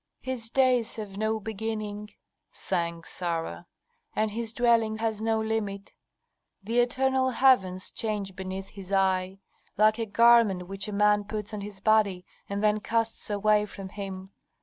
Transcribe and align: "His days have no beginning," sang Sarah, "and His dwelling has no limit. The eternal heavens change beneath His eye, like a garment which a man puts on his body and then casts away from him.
"His 0.23 0.49
days 0.49 0.95
have 0.95 1.15
no 1.15 1.39
beginning," 1.39 2.09
sang 2.51 3.03
Sarah, 3.03 3.67
"and 4.15 4.31
His 4.31 4.51
dwelling 4.51 4.97
has 4.97 5.21
no 5.21 5.39
limit. 5.39 5.93
The 6.63 6.79
eternal 6.79 7.29
heavens 7.29 7.91
change 7.91 8.35
beneath 8.35 8.69
His 8.69 8.91
eye, 8.91 9.37
like 9.77 9.99
a 9.99 10.07
garment 10.07 10.67
which 10.67 10.87
a 10.87 10.91
man 10.91 11.25
puts 11.25 11.53
on 11.53 11.61
his 11.61 11.79
body 11.81 12.25
and 12.49 12.63
then 12.63 12.79
casts 12.79 13.29
away 13.29 13.67
from 13.67 13.89
him. 13.89 14.31